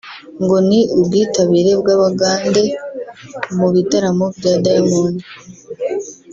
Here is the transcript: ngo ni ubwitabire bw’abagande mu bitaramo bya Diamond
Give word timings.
ngo 0.43 0.57
ni 0.67 0.79
ubwitabire 0.97 1.71
bw’abagande 1.81 2.63
mu 3.57 3.67
bitaramo 3.75 4.25
bya 4.37 4.53
Diamond 4.63 5.15